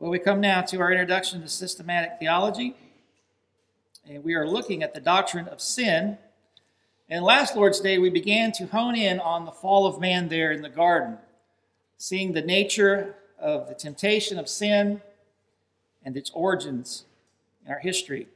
Well, 0.00 0.10
we 0.10 0.18
come 0.18 0.40
now 0.40 0.62
to 0.62 0.80
our 0.80 0.90
introduction 0.90 1.42
to 1.42 1.48
systematic 1.50 2.12
theology, 2.18 2.74
and 4.08 4.24
we 4.24 4.32
are 4.32 4.48
looking 4.48 4.82
at 4.82 4.94
the 4.94 5.00
doctrine 5.00 5.46
of 5.48 5.60
sin. 5.60 6.16
And 7.10 7.22
last 7.22 7.54
Lord's 7.54 7.80
Day, 7.80 7.98
we 7.98 8.08
began 8.08 8.50
to 8.52 8.66
hone 8.66 8.96
in 8.96 9.20
on 9.20 9.44
the 9.44 9.52
fall 9.52 9.86
of 9.86 10.00
man 10.00 10.30
there 10.30 10.52
in 10.52 10.62
the 10.62 10.70
garden, 10.70 11.18
seeing 11.98 12.32
the 12.32 12.40
nature 12.40 13.14
of 13.38 13.68
the 13.68 13.74
temptation 13.74 14.38
of 14.38 14.48
sin 14.48 15.02
and 16.02 16.16
its 16.16 16.30
origins 16.30 17.04
in 17.66 17.70
our 17.70 17.80
history. 17.80 18.26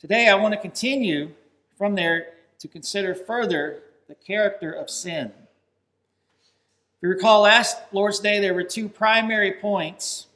Today, 0.00 0.30
I 0.30 0.34
want 0.36 0.54
to 0.54 0.58
continue 0.58 1.32
from 1.76 1.94
there 1.94 2.28
to 2.58 2.68
consider 2.68 3.14
further 3.14 3.82
the 4.08 4.14
character 4.14 4.72
of 4.72 4.88
sin. 4.88 5.26
If 5.26 7.02
you 7.02 7.10
recall 7.10 7.42
last 7.42 7.76
Lord's 7.92 8.18
Day, 8.18 8.40
there 8.40 8.54
were 8.54 8.64
two 8.64 8.88
primary 8.88 9.52
points 9.52 10.28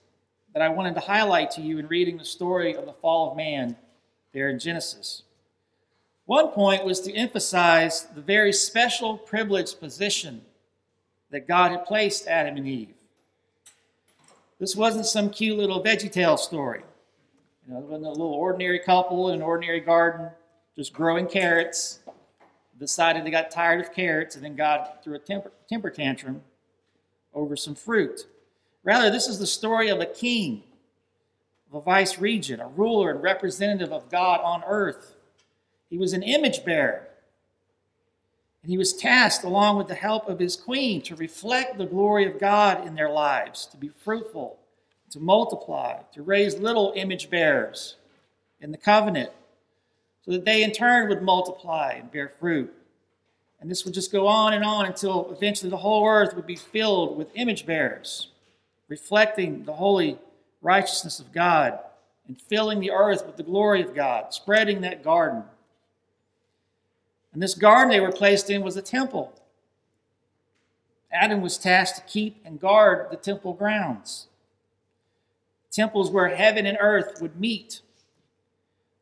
that 0.53 0.63
I 0.63 0.69
wanted 0.69 0.95
to 0.95 1.01
highlight 1.01 1.51
to 1.53 1.63
you 1.63 1.79
in 1.79 1.87
reading 1.89 2.19
the 2.19 2.25
story 2.25 2.75
of 2.75 2.87
the 2.87 2.93
fall 2.93 3.31
of 3.31 3.37
man 3.37 3.77
there 4.33 4.49
in 4.49 4.59
Genesis. 4.59 5.23
One 6.27 6.49
point 6.49 6.85
was 6.85 7.01
to 7.03 7.13
emphasize 7.13 8.05
the 8.15 8.21
very 8.21 8.53
special 8.53 9.19
privileged 9.19 9.81
position 9.81 10.43
that 11.31 11.49
God 11.49 11.71
had 11.73 11.85
placed 11.85 12.27
Adam 12.27 12.57
and 12.57 12.67
Eve. 12.67 12.95
This 14.59 14.77
wasn't 14.77 15.07
some 15.07 15.31
cute 15.31 15.59
little 15.59 15.83
veggie 15.83 16.13
tale 16.13 16.37
story. 16.37 16.83
You 17.67 17.75
know, 17.75 17.81
it 17.81 17.87
wasn't 17.87 18.07
a 18.07 18.11
little 18.11 18.35
ordinary 18.35 18.79
couple 18.79 19.31
in 19.31 19.37
an 19.37 19.43
ordinary 19.43 19.81
garden 19.81 20.31
just 20.77 20.93
growing 20.93 21.27
carrots, 21.27 22.01
decided 22.79 23.25
they 23.25 23.31
got 23.31 23.51
tired 23.51 23.81
of 23.81 23.93
carrots, 23.93 24.35
and 24.35 24.45
then 24.45 24.57
God 24.57 24.89
threw 25.05 25.15
a 25.15 25.19
temper, 25.19 25.53
temper 25.69 25.91
tantrum 25.91 26.43
over 27.35 27.57
some 27.57 27.75
fruit. 27.75 28.27
Rather, 28.83 29.11
this 29.11 29.29
is 29.29 29.39
the 29.39 29.47
story 29.47 29.89
of 29.89 30.01
a 30.01 30.07
king, 30.07 30.63
of 31.69 31.77
a 31.77 31.85
vice 31.85 32.19
regent, 32.19 32.63
a 32.63 32.67
ruler 32.67 33.11
and 33.11 33.23
representative 33.23 33.93
of 33.93 34.11
God 34.11 34.41
on 34.41 34.63
earth. 34.67 35.15
He 35.91 35.99
was 35.99 36.13
an 36.13 36.23
image 36.23 36.65
bearer. 36.65 37.07
And 38.63 38.71
he 38.71 38.79
was 38.79 38.93
tasked, 38.93 39.45
along 39.45 39.79
with 39.79 39.89
the 39.89 39.95
help 39.95 40.29
of 40.29 40.39
his 40.39 40.57
queen, 40.57 41.03
to 41.03 41.17
reflect 41.17 41.79
the 41.79 41.87
glory 41.87 42.27
of 42.27 42.39
God 42.39 42.87
in 42.87 42.95
their 42.95 43.11
lives, 43.11 43.67
to 43.67 43.77
be 43.77 43.89
fruitful, 43.89 44.59
to 45.11 45.21
multiply, 45.21 45.99
to 46.13 46.23
raise 46.23 46.59
little 46.59 46.93
image 46.95 47.31
bearers 47.31 47.97
in 48.61 48.71
the 48.71 48.79
covenant, 48.79 49.31
so 50.25 50.33
that 50.33 50.45
they 50.45 50.63
in 50.63 50.73
turn 50.73 51.09
would 51.09 51.23
multiply 51.23 51.93
and 51.93 52.13
bear 52.13 52.33
fruit. 52.39 52.73
And 53.61 53.71
this 53.71 53.85
would 53.85 53.95
just 53.95 54.13
go 54.13 54.27
on 54.27 54.53
and 54.55 54.65
on 54.65 54.87
until 54.87 55.31
eventually 55.33 55.71
the 55.71 55.77
whole 55.79 56.07
earth 56.07 56.35
would 56.35 56.47
be 56.47 56.57
filled 56.57 57.17
with 57.17 57.29
image 57.35 57.67
bearers 57.67 58.29
reflecting 58.91 59.65
the 59.65 59.73
holy 59.73 60.19
righteousness 60.61 61.21
of 61.21 61.33
God 61.33 61.79
and 62.27 62.39
filling 62.39 62.81
the 62.81 62.91
earth 62.91 63.25
with 63.25 63.37
the 63.37 63.43
glory 63.43 63.81
of 63.81 63.95
God, 63.95 64.35
spreading 64.35 64.83
that 64.83 65.03
garden. 65.03 65.45
And 67.33 67.41
this 67.41 67.55
garden 67.55 67.91
they 67.91 68.01
were 68.01 68.13
placed 68.13 68.51
in 68.51 68.63
was 68.63 68.77
a 68.77 68.83
temple. 68.83 69.33
Adam 71.13 71.41
was 71.41 71.57
tasked 71.57 71.99
to 71.99 72.13
keep 72.13 72.43
and 72.45 72.61
guard 72.61 73.07
the 73.11 73.17
temple 73.17 73.55
grounds. 73.55 74.27
Temples 75.71 76.11
where 76.11 76.29
heaven 76.29 76.67
and 76.67 76.77
earth 76.81 77.23
would 77.23 77.41
meet. 77.41 77.81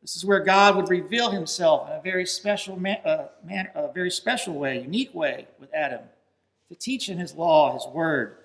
This 0.03 0.15
is 0.15 0.23
where 0.23 0.39
God 0.39 0.75
would 0.75 0.89
reveal 0.89 1.31
himself 1.31 1.89
in 1.89 1.95
a 1.95 2.01
very 2.01 2.27
special, 2.27 2.79
man, 2.79 2.99
uh, 3.03 3.27
man, 3.43 3.69
a 3.73 3.91
very 3.91 4.11
special 4.11 4.53
way, 4.53 4.81
unique 4.81 5.13
way 5.15 5.47
with 5.59 5.73
Adam, 5.73 6.01
to 6.69 6.75
teach 6.75 7.09
him 7.09 7.17
his 7.17 7.33
law, 7.33 7.73
his 7.73 7.87
word, 7.87 8.37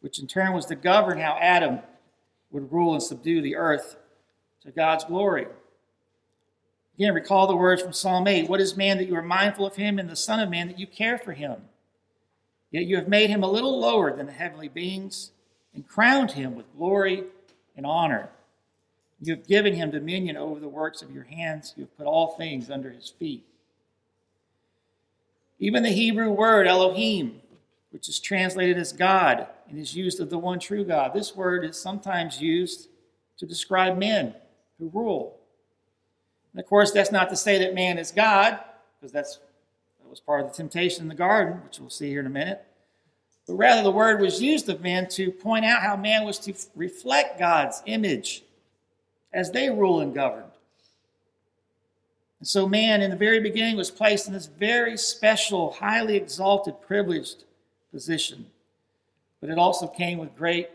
which 0.00 0.18
in 0.18 0.26
turn 0.26 0.52
was 0.52 0.66
to 0.66 0.74
govern 0.74 1.18
how 1.18 1.36
Adam 1.40 1.80
would 2.50 2.72
rule 2.72 2.94
and 2.94 3.02
subdue 3.02 3.42
the 3.42 3.56
earth 3.56 3.96
to 4.62 4.70
God's 4.70 5.04
glory. 5.04 5.46
Again, 6.96 7.14
recall 7.14 7.46
the 7.46 7.56
words 7.56 7.82
from 7.82 7.92
Psalm 7.92 8.26
8 8.26 8.48
What 8.48 8.60
is 8.60 8.76
man 8.76 8.98
that 8.98 9.06
you 9.06 9.14
are 9.14 9.22
mindful 9.22 9.66
of 9.66 9.76
him, 9.76 9.98
and 9.98 10.08
the 10.08 10.16
Son 10.16 10.40
of 10.40 10.50
Man 10.50 10.68
that 10.68 10.78
you 10.78 10.86
care 10.86 11.18
for 11.18 11.32
him? 11.32 11.62
Yet 12.70 12.84
you 12.84 12.96
have 12.96 13.08
made 13.08 13.30
him 13.30 13.42
a 13.42 13.50
little 13.50 13.78
lower 13.78 14.14
than 14.14 14.26
the 14.26 14.32
heavenly 14.32 14.68
beings 14.68 15.30
and 15.74 15.86
crowned 15.86 16.32
him 16.32 16.54
with 16.54 16.76
glory 16.76 17.24
and 17.76 17.86
honor. 17.86 18.30
You 19.20 19.34
have 19.34 19.46
given 19.46 19.74
him 19.74 19.90
dominion 19.90 20.36
over 20.36 20.60
the 20.60 20.68
works 20.68 21.02
of 21.02 21.12
your 21.12 21.24
hands. 21.24 21.74
You 21.76 21.84
have 21.84 21.96
put 21.96 22.06
all 22.06 22.36
things 22.36 22.70
under 22.70 22.90
his 22.90 23.08
feet. 23.08 23.44
Even 25.58 25.82
the 25.82 25.90
Hebrew 25.90 26.30
word 26.30 26.66
Elohim 26.66 27.40
which 27.90 28.08
is 28.08 28.20
translated 28.20 28.76
as 28.76 28.92
God 28.92 29.46
and 29.68 29.78
is 29.78 29.94
used 29.94 30.20
of 30.20 30.30
the 30.30 30.38
one 30.38 30.58
true 30.58 30.84
God. 30.84 31.14
This 31.14 31.34
word 31.34 31.64
is 31.64 31.76
sometimes 31.76 32.40
used 32.40 32.88
to 33.38 33.46
describe 33.46 33.96
men 33.96 34.34
who 34.78 34.90
rule. 34.92 35.38
And 36.52 36.60
of 36.60 36.66
course, 36.66 36.92
that's 36.92 37.12
not 37.12 37.30
to 37.30 37.36
say 37.36 37.58
that 37.58 37.74
man 37.74 37.98
is 37.98 38.10
God, 38.10 38.58
because 38.98 39.12
that's 39.12 39.38
that 40.08 40.08
was 40.08 40.20
part 40.20 40.40
of 40.40 40.50
the 40.50 40.56
temptation 40.56 41.02
in 41.02 41.08
the 41.08 41.14
garden, 41.14 41.60
which 41.64 41.78
we'll 41.80 41.90
see 41.90 42.08
here 42.08 42.20
in 42.20 42.26
a 42.26 42.30
minute. 42.30 42.64
But 43.46 43.54
rather, 43.54 43.82
the 43.82 43.90
word 43.90 44.20
was 44.20 44.42
used 44.42 44.68
of 44.68 44.80
man 44.80 45.08
to 45.10 45.30
point 45.30 45.64
out 45.64 45.82
how 45.82 45.96
man 45.96 46.24
was 46.24 46.38
to 46.40 46.54
reflect 46.74 47.38
God's 47.38 47.82
image 47.86 48.42
as 49.32 49.50
they 49.50 49.70
rule 49.70 50.00
and 50.00 50.14
governed. 50.14 50.50
And 52.40 52.48
so, 52.48 52.68
man, 52.68 53.02
in 53.02 53.10
the 53.10 53.16
very 53.16 53.40
beginning, 53.40 53.76
was 53.76 53.90
placed 53.90 54.28
in 54.28 54.32
this 54.32 54.46
very 54.46 54.96
special, 54.96 55.72
highly 55.72 56.16
exalted, 56.16 56.80
privileged 56.80 57.44
position. 57.90 58.46
But 59.40 59.50
it 59.50 59.58
also 59.58 59.86
came 59.86 60.18
with 60.18 60.36
great 60.36 60.68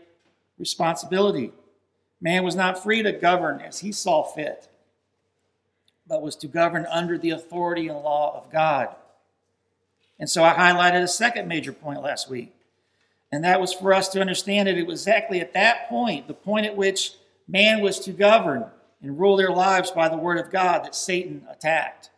responsibility. 0.58 1.52
Man 2.20 2.44
was 2.44 2.56
not 2.56 2.82
free 2.82 3.02
to 3.02 3.12
govern 3.12 3.60
as 3.60 3.80
he 3.80 3.92
saw 3.92 4.22
fit, 4.22 4.68
but 6.06 6.22
was 6.22 6.36
to 6.36 6.46
govern 6.46 6.86
under 6.86 7.18
the 7.18 7.30
authority 7.30 7.88
and 7.88 7.98
law 7.98 8.36
of 8.36 8.50
God. 8.50 8.94
And 10.18 10.30
so 10.30 10.44
I 10.44 10.54
highlighted 10.54 11.02
a 11.02 11.08
second 11.08 11.48
major 11.48 11.72
point 11.72 12.02
last 12.02 12.30
week, 12.30 12.54
and 13.32 13.42
that 13.44 13.60
was 13.60 13.72
for 13.72 13.92
us 13.92 14.08
to 14.10 14.20
understand 14.20 14.68
that 14.68 14.78
it 14.78 14.86
was 14.86 15.02
exactly 15.02 15.40
at 15.40 15.54
that 15.54 15.88
point, 15.88 16.28
the 16.28 16.34
point 16.34 16.66
at 16.66 16.76
which 16.76 17.14
man 17.48 17.80
was 17.80 17.98
to 18.00 18.12
govern 18.12 18.66
and 19.02 19.18
rule 19.18 19.36
their 19.36 19.50
lives 19.50 19.90
by 19.90 20.08
the 20.08 20.16
word 20.16 20.38
of 20.38 20.50
God, 20.50 20.84
that 20.84 20.94
Satan 20.94 21.46
attacked. 21.50 22.10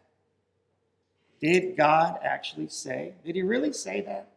Did 1.40 1.76
God 1.76 2.18
actually 2.22 2.68
say? 2.68 3.14
Did 3.24 3.34
he 3.34 3.42
really 3.42 3.72
say 3.72 4.02
that? 4.02 4.28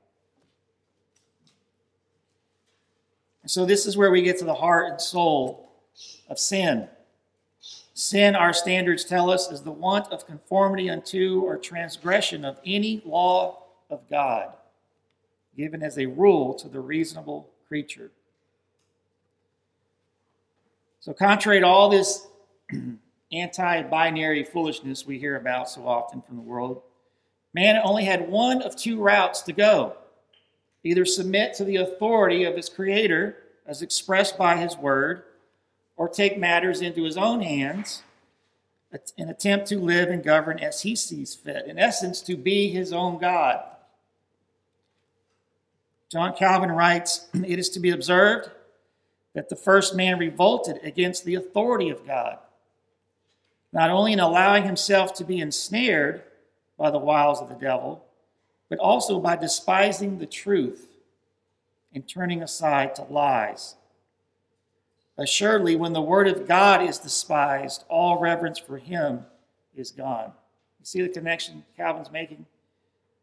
So 3.47 3.66
this 3.66 3.85
is 3.85 3.97
where 3.97 4.11
we 4.11 4.22
get 4.22 4.38
to 4.39 4.45
the 4.45 4.53
heart 4.53 4.89
and 4.89 5.01
soul 5.01 5.69
of 6.29 6.39
sin. 6.39 6.88
Sin, 7.94 8.35
our 8.35 8.53
standards 8.53 9.03
tell 9.03 9.29
us, 9.29 9.51
is 9.51 9.61
the 9.61 9.72
want 9.72 10.11
of 10.11 10.25
conformity 10.25 10.89
unto 10.89 11.41
or 11.41 11.57
transgression 11.57 12.45
of 12.45 12.59
any 12.66 13.01
law 13.05 13.63
of 13.89 14.07
God, 14.09 14.53
given 15.57 15.83
as 15.83 15.97
a 15.97 16.05
rule 16.05 16.53
to 16.55 16.69
the 16.69 16.79
reasonable 16.79 17.49
creature. 17.67 18.11
So, 21.01 21.13
contrary 21.13 21.59
to 21.61 21.66
all 21.66 21.89
this 21.89 22.28
anti 23.31 23.81
binary 23.83 24.44
foolishness 24.44 25.05
we 25.05 25.17
hear 25.17 25.35
about 25.35 25.69
so 25.69 25.88
often 25.88 26.22
from 26.22 26.35
the 26.38 26.41
world, 26.41 26.81
man 27.53 27.81
only 27.83 28.05
had 28.05 28.29
one 28.29 28.61
of 28.61 28.75
two 28.75 29.01
routes 29.01 29.41
to 29.44 29.53
go 29.53 29.97
either 30.84 31.06
submit 31.06 31.53
to 31.56 31.63
the 31.63 31.78
authority 31.78 32.44
of 32.44 32.56
his 32.56 32.69
Creator 32.69 33.38
as 33.66 33.81
expressed 33.81 34.38
by 34.38 34.57
his 34.57 34.78
word, 34.78 35.23
or 35.95 36.09
take 36.09 36.40
matters 36.40 36.81
into 36.81 37.03
his 37.03 37.17
own 37.17 37.41
hands 37.41 38.03
and 39.17 39.29
attempt 39.29 39.67
to 39.67 39.78
live 39.78 40.09
and 40.09 40.23
govern 40.23 40.57
as 40.59 40.81
he 40.81 40.95
sees 40.95 41.35
fit. 41.35 41.67
In 41.67 41.78
essence, 41.78 42.22
to 42.22 42.35
be 42.35 42.69
his 42.69 42.91
own 42.91 43.19
God. 43.19 43.63
John 46.09 46.34
Calvin 46.35 46.72
writes 46.72 47.28
It 47.34 47.59
is 47.59 47.69
to 47.72 47.79
be 47.79 47.91
observed 47.91 48.50
that 49.35 49.50
the 49.50 49.56
first 49.56 49.96
man 49.96 50.17
revolted 50.17 50.79
against 50.84 51.23
the 51.23 51.35
authority 51.35 51.90
of 51.90 52.08
God, 52.08 52.40
not 53.72 53.91
only 53.91 54.14
in 54.14 54.20
allowing 54.20 54.64
himself 54.64 55.14
to 55.16 55.23
be 55.23 55.40
ensnared 55.40 56.23
by 56.78 56.90
the 56.90 56.97
wiles 56.97 57.40
of 57.40 57.49
the 57.49 57.55
devil 57.55 58.03
but 58.69 58.79
also 58.79 59.19
by 59.19 59.35
despising 59.35 60.17
the 60.17 60.25
truth 60.25 60.87
and 61.93 62.07
turning 62.07 62.43
aside 62.43 62.95
to 62.95 63.03
lies. 63.03 63.75
Assuredly, 65.17 65.75
when 65.75 65.91
the 65.93 66.01
word 66.01 66.27
of 66.27 66.47
God 66.47 66.81
is 66.81 66.97
despised, 66.97 67.83
all 67.89 68.19
reverence 68.19 68.57
for 68.59 68.77
him 68.77 69.25
is 69.75 69.91
gone. 69.91 70.31
You 70.79 70.85
see 70.85 71.01
the 71.01 71.09
connection 71.09 71.66
Calvin's 71.75 72.11
making? 72.11 72.45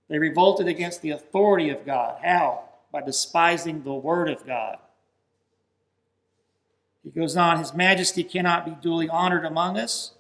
They 0.09 0.19
revolted 0.19 0.69
against 0.69 1.01
the 1.01 1.11
authority 1.11 1.71
of 1.71 1.87
God. 1.87 2.19
How? 2.23 2.65
By 2.93 3.01
despising 3.01 3.83
the 3.83 3.95
word 3.95 4.29
of 4.29 4.47
God. 4.47 4.79
He 7.03 7.11
goes 7.11 7.37
on, 7.37 7.59
His 7.59 7.73
majesty 7.73 8.25
cannot 8.25 8.65
be 8.65 8.73
duly 8.83 9.09
honored 9.09 9.45
among 9.45 9.79
us, 9.79 10.13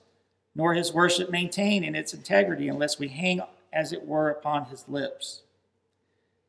nor 0.54 0.72
his 0.72 0.92
worship 0.92 1.30
maintained 1.30 1.84
in 1.84 1.94
its 1.94 2.14
integrity 2.14 2.68
unless 2.68 2.98
we 2.98 3.08
hang 3.08 3.40
as 3.76 3.92
it 3.92 4.06
were, 4.06 4.30
upon 4.30 4.64
his 4.64 4.88
lips. 4.88 5.42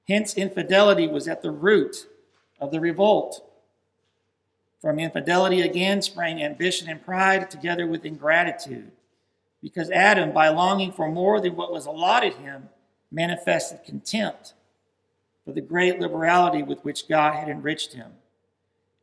Hence, 0.07 0.35
infidelity 0.35 1.07
was 1.07 1.27
at 1.27 1.41
the 1.41 1.51
root 1.51 2.07
of 2.59 2.71
the 2.71 2.79
revolt. 2.79 3.43
From 4.81 4.97
infidelity 4.97 5.61
again 5.61 6.01
sprang 6.01 6.41
ambition 6.41 6.87
and 6.89 7.03
pride, 7.03 7.51
together 7.51 7.85
with 7.85 8.05
ingratitude. 8.05 8.91
Because 9.61 9.91
Adam, 9.91 10.31
by 10.31 10.47
longing 10.47 10.93
for 10.93 11.11
more 11.11 11.41
than 11.41 11.55
what 11.55 11.73
was 11.73 11.85
allotted 11.85 12.35
him, 12.35 12.69
manifested 13.11 13.83
contempt 13.83 14.53
for 15.43 15.51
the 15.51 15.61
great 15.61 15.99
liberality 15.99 16.63
with 16.63 16.83
which 16.83 17.07
God 17.07 17.33
had 17.33 17.49
enriched 17.49 17.93
him. 17.93 18.11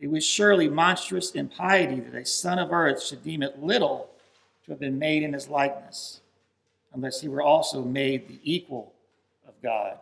It 0.01 0.11
was 0.11 0.25
surely 0.25 0.69
monstrous 0.69 1.33
impiety 1.33 2.01
that 2.01 2.15
a 2.15 2.25
son 2.25 2.59
of 2.59 2.73
earth 2.73 3.03
should 3.03 3.23
deem 3.23 3.43
it 3.43 3.63
little 3.63 4.11
to 4.65 4.73
have 4.73 4.81
been 4.81 4.99
made 4.99 5.23
in 5.23 5.33
his 5.33 5.49
likeness, 5.49 6.21
unless 6.95 7.21
he 7.21 7.29
were 7.29 7.43
also 7.43 7.83
made 7.83 8.29
the 8.29 8.41
equal 8.43 8.93
of 9.47 9.55
God. 9.63 9.99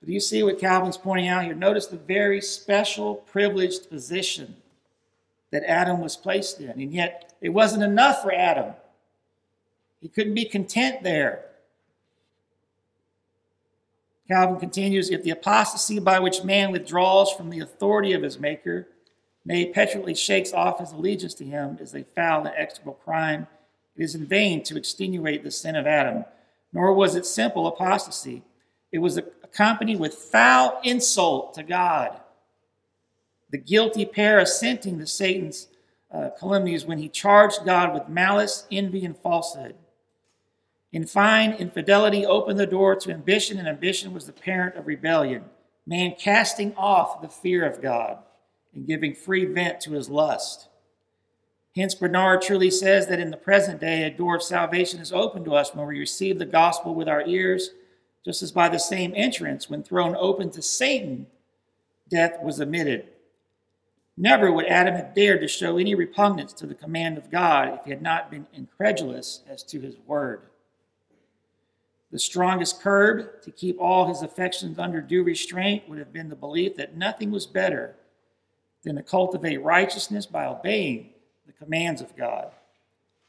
But 0.00 0.06
do 0.06 0.12
you 0.12 0.20
see 0.20 0.42
what 0.42 0.58
Calvin's 0.58 0.96
pointing 0.96 1.28
out 1.28 1.44
here? 1.44 1.54
Notice 1.54 1.86
the 1.86 1.98
very 1.98 2.40
special, 2.40 3.16
privileged 3.16 3.90
position 3.90 4.56
that 5.50 5.64
Adam 5.64 6.00
was 6.00 6.16
placed 6.16 6.60
in. 6.60 6.70
And 6.70 6.92
yet, 6.92 7.34
it 7.40 7.50
wasn't 7.50 7.82
enough 7.82 8.22
for 8.22 8.32
Adam. 8.32 8.74
He 10.00 10.08
couldn't 10.08 10.34
be 10.34 10.46
content 10.46 11.02
there. 11.02 11.44
Calvin 14.28 14.60
continues 14.60 15.10
If 15.10 15.24
the 15.24 15.30
apostasy 15.30 15.98
by 15.98 16.20
which 16.20 16.44
man 16.44 16.70
withdraws 16.70 17.32
from 17.32 17.50
the 17.50 17.60
authority 17.60 18.12
of 18.12 18.22
his 18.22 18.38
Maker, 18.38 18.86
nay, 19.44 19.66
petulantly 19.66 20.14
shakes 20.14 20.52
off 20.52 20.78
his 20.78 20.92
allegiance 20.92 21.34
to 21.34 21.44
him, 21.44 21.76
is 21.80 21.94
a 21.94 22.04
foul 22.04 22.46
and 22.46 22.54
execrable 22.56 22.94
crime, 23.04 23.48
it 24.00 24.04
is 24.04 24.14
in 24.14 24.24
vain 24.24 24.62
to 24.62 24.78
extenuate 24.78 25.44
the 25.44 25.50
sin 25.50 25.76
of 25.76 25.86
Adam. 25.86 26.24
Nor 26.72 26.94
was 26.94 27.16
it 27.16 27.26
simple 27.26 27.66
apostasy, 27.66 28.42
it 28.90 28.98
was 28.98 29.18
accompanied 29.18 30.00
with 30.00 30.14
foul 30.14 30.80
insult 30.82 31.52
to 31.54 31.62
God. 31.62 32.18
The 33.50 33.58
guilty 33.58 34.06
pair 34.06 34.38
assenting 34.38 34.98
to 34.98 35.06
Satan's 35.06 35.68
uh, 36.10 36.30
calumnies 36.38 36.86
when 36.86 36.96
he 36.96 37.10
charged 37.10 37.66
God 37.66 37.92
with 37.92 38.08
malice, 38.08 38.64
envy, 38.72 39.04
and 39.04 39.16
falsehood. 39.16 39.74
In 40.92 41.06
fine, 41.06 41.52
infidelity 41.52 42.24
opened 42.24 42.58
the 42.58 42.66
door 42.66 42.96
to 42.96 43.12
ambition, 43.12 43.58
and 43.58 43.68
ambition 43.68 44.14
was 44.14 44.24
the 44.24 44.32
parent 44.32 44.76
of 44.76 44.86
rebellion. 44.86 45.44
Man 45.86 46.14
casting 46.18 46.74
off 46.74 47.20
the 47.20 47.28
fear 47.28 47.66
of 47.66 47.82
God 47.82 48.16
and 48.74 48.86
giving 48.86 49.14
free 49.14 49.44
vent 49.44 49.82
to 49.82 49.92
his 49.92 50.08
lust. 50.08 50.69
Hence, 51.76 51.94
Bernard 51.94 52.42
truly 52.42 52.70
says 52.70 53.06
that 53.06 53.20
in 53.20 53.30
the 53.30 53.36
present 53.36 53.80
day, 53.80 54.02
a 54.02 54.10
door 54.10 54.34
of 54.36 54.42
salvation 54.42 55.00
is 55.00 55.12
open 55.12 55.44
to 55.44 55.54
us 55.54 55.74
when 55.74 55.86
we 55.86 55.98
receive 55.98 56.38
the 56.38 56.46
gospel 56.46 56.94
with 56.94 57.08
our 57.08 57.24
ears, 57.26 57.70
just 58.24 58.42
as 58.42 58.50
by 58.50 58.68
the 58.68 58.78
same 58.78 59.12
entrance, 59.14 59.70
when 59.70 59.82
thrown 59.82 60.16
open 60.16 60.50
to 60.50 60.62
Satan, 60.62 61.26
death 62.08 62.42
was 62.42 62.58
admitted. 62.58 63.08
Never 64.16 64.52
would 64.52 64.66
Adam 64.66 64.96
have 64.96 65.14
dared 65.14 65.40
to 65.40 65.48
show 65.48 65.78
any 65.78 65.94
repugnance 65.94 66.52
to 66.54 66.66
the 66.66 66.74
command 66.74 67.16
of 67.16 67.30
God 67.30 67.68
if 67.72 67.84
he 67.84 67.90
had 67.90 68.02
not 68.02 68.30
been 68.30 68.46
incredulous 68.52 69.42
as 69.48 69.62
to 69.64 69.80
his 69.80 69.96
word. 70.06 70.42
The 72.10 72.18
strongest 72.18 72.82
curb 72.82 73.40
to 73.42 73.52
keep 73.52 73.80
all 73.80 74.08
his 74.08 74.22
affections 74.22 74.80
under 74.80 75.00
due 75.00 75.22
restraint 75.22 75.88
would 75.88 75.98
have 75.98 76.12
been 76.12 76.28
the 76.28 76.36
belief 76.36 76.74
that 76.76 76.96
nothing 76.96 77.30
was 77.30 77.46
better 77.46 77.94
than 78.82 78.96
to 78.96 79.02
cultivate 79.02 79.62
righteousness 79.62 80.26
by 80.26 80.46
obeying 80.46 81.10
the 81.50 81.64
commands 81.64 82.00
of 82.00 82.16
God, 82.16 82.52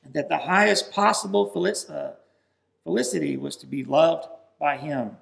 and 0.03 0.13
that 0.13 0.29
the 0.29 0.37
highest 0.37 0.91
possible 0.91 1.51
uh, 1.89 2.11
felicity 2.83 3.37
was 3.37 3.55
to 3.57 3.65
be 3.65 3.83
loved 3.83 4.27
by 4.59 4.77
him. 4.77 5.17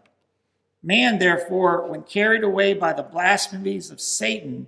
Man, 0.83 1.19
therefore, 1.19 1.87
when 1.87 2.03
carried 2.03 2.43
away 2.43 2.73
by 2.73 2.93
the 2.93 3.03
blasphemies 3.03 3.89
of 3.89 4.01
Satan, 4.01 4.67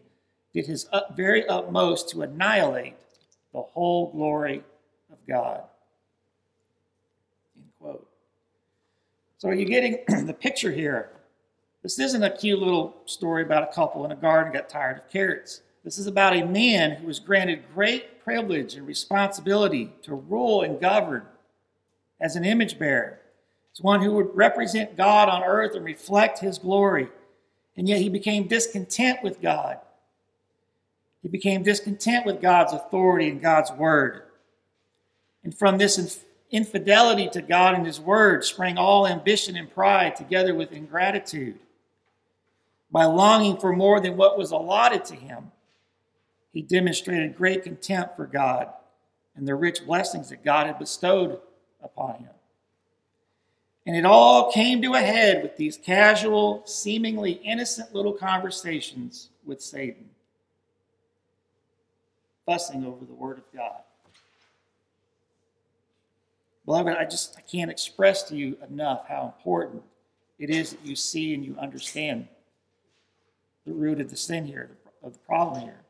did 0.53 0.65
his 0.65 0.87
very 1.15 1.47
utmost 1.47 2.09
to 2.09 2.21
annihilate 2.21 2.95
the 3.53 3.61
whole 3.61 4.11
glory 4.11 4.63
of 5.11 5.17
God. 5.27 5.63
So, 9.37 9.49
are 9.49 9.55
you 9.55 9.65
getting 9.65 9.99
the 10.25 10.33
picture 10.33 10.71
here? 10.71 11.09
This 11.81 11.97
isn't 11.97 12.21
a 12.21 12.29
cute 12.29 12.59
little 12.59 12.95
story 13.05 13.41
about 13.41 13.63
a 13.63 13.73
couple 13.73 14.05
in 14.05 14.11
a 14.11 14.15
garden 14.15 14.53
got 14.53 14.69
tired 14.69 14.97
of 14.99 15.09
carrots. 15.09 15.61
This 15.83 15.97
is 15.97 16.05
about 16.05 16.35
a 16.35 16.45
man 16.45 16.91
who 16.91 17.07
was 17.07 17.19
granted 17.19 17.63
great 17.73 18.05
privilege 18.23 18.75
and 18.75 18.87
responsibility 18.87 19.91
to 20.03 20.15
rule 20.15 20.61
and 20.61 20.79
govern 20.79 21.25
as 22.19 22.35
an 22.35 22.45
image 22.45 22.77
bearer. 22.77 23.19
as 23.73 23.81
one 23.81 24.01
who 24.01 24.13
would 24.13 24.35
represent 24.35 24.97
God 24.97 25.29
on 25.29 25.43
earth 25.43 25.75
and 25.75 25.85
reflect 25.85 26.39
his 26.39 26.57
glory. 26.57 27.07
And 27.77 27.87
yet 27.87 28.01
he 28.01 28.09
became 28.09 28.47
discontent 28.47 29.23
with 29.23 29.41
God. 29.41 29.79
He 31.21 31.29
became 31.29 31.63
discontent 31.63 32.25
with 32.25 32.41
God's 32.41 32.73
authority 32.73 33.29
and 33.29 33.41
God's 33.41 33.71
word. 33.71 34.23
And 35.43 35.55
from 35.57 35.77
this 35.77 36.23
infidelity 36.51 37.29
to 37.29 37.41
God 37.41 37.75
and 37.75 37.85
His 37.85 37.99
Word 37.99 38.43
sprang 38.43 38.77
all 38.77 39.07
ambition 39.07 39.55
and 39.55 39.73
pride 39.73 40.15
together 40.15 40.53
with 40.53 40.71
ingratitude. 40.71 41.57
By 42.91 43.05
longing 43.05 43.57
for 43.57 43.73
more 43.73 44.01
than 44.01 44.17
what 44.17 44.37
was 44.37 44.51
allotted 44.51 45.05
to 45.05 45.15
him, 45.15 45.51
he 46.53 46.61
demonstrated 46.61 47.37
great 47.37 47.63
contempt 47.63 48.15
for 48.15 48.25
God 48.25 48.69
and 49.35 49.47
the 49.47 49.55
rich 49.55 49.85
blessings 49.85 50.29
that 50.29 50.43
God 50.43 50.67
had 50.67 50.79
bestowed 50.79 51.39
upon 51.81 52.15
him. 52.15 52.29
And 53.85 53.95
it 53.95 54.05
all 54.05 54.51
came 54.51 54.81
to 54.81 54.93
a 54.93 54.99
head 54.99 55.41
with 55.41 55.57
these 55.57 55.77
casual, 55.77 56.63
seemingly 56.65 57.31
innocent 57.31 57.95
little 57.95 58.13
conversations 58.13 59.29
with 59.45 59.61
Satan, 59.61 60.09
fussing 62.45 62.85
over 62.85 63.05
the 63.05 63.13
Word 63.13 63.39
of 63.39 63.45
God. 63.53 63.81
Beloved, 66.65 66.95
I 66.95 67.05
just 67.05 67.35
I 67.37 67.41
can't 67.41 67.71
express 67.71 68.23
to 68.23 68.35
you 68.35 68.55
enough 68.69 69.07
how 69.07 69.33
important 69.35 69.81
it 70.37 70.49
is 70.49 70.71
that 70.71 70.85
you 70.85 70.95
see 70.95 71.33
and 71.33 71.43
you 71.43 71.57
understand 71.59 72.27
the 73.65 73.73
root 73.73 73.99
of 73.99 74.09
the 74.09 74.17
sin 74.17 74.45
here, 74.45 74.69
of 75.03 75.13
the 75.13 75.19
problem 75.19 75.61
here. 75.61 75.81